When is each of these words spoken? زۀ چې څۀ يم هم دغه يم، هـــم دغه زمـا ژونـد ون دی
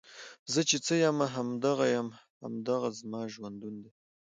زۀ 0.51 0.61
چې 0.69 0.77
څۀ 0.85 0.95
يم 1.03 1.17
هم 1.33 1.47
دغه 1.65 1.85
يم، 1.95 2.09
هـــم 2.39 2.53
دغه 2.67 2.87
زمـا 2.99 3.21
ژونـد 3.31 3.61
ون 3.63 3.75
دی 3.83 3.91